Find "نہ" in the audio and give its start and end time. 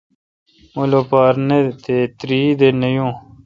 1.47-1.57, 2.79-2.87